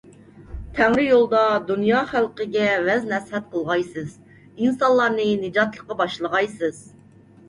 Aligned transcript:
تەڭرى 0.75 1.03
يولىدا 1.07 1.41
دۇنيا 1.65 1.99
خەلقىگە 2.13 2.63
ۋەز- 2.85 3.05
نەسىھەت 3.11 3.45
قىلغايسىز، 3.51 4.15
ئىنسانلارنى 4.31 5.27
نىجاتلىققا 5.45 5.99
باشلىغايسىز. 6.01 6.81